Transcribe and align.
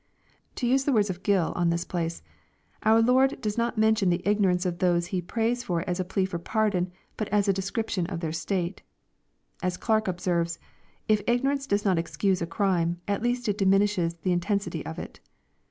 To 0.55 0.65
use 0.65 0.85
the 0.85 0.91
words 0.91 1.11
of 1.11 1.21
Gill 1.21 1.53
on 1.55 1.69
this 1.69 1.85
place, 1.85 2.23
our 2.81 3.03
Lord" 3.03 3.39
does 3.41 3.55
not 3.55 3.77
mention 3.77 4.09
the 4.09 4.27
ignorance 4.27 4.65
of 4.65 4.79
those 4.79 5.05
He 5.05 5.21
prays 5.21 5.61
for 5.61 5.87
as 5.87 5.99
a 5.99 6.03
plea 6.03 6.25
for 6.25 6.39
pardon, 6.39 6.91
but 7.17 7.27
as 7.27 7.47
a 7.47 7.53
description 7.53 8.07
of 8.07 8.19
their 8.19 8.31
state." 8.31 8.81
As 9.61 9.77
Clarke 9.77 10.07
observes," 10.07 10.57
If 11.07 11.21
ignorance 11.27 11.67
does 11.67 11.85
not 11.85 11.99
excuse 11.99 12.41
a 12.41 12.47
crime, 12.47 12.99
at 13.07 13.21
least 13.21 13.47
it 13.47 13.59
diminishes 13.59 14.15
the 14.23 14.31
intensity 14.31 14.83
of 14.87 14.97
it." 14.97 15.19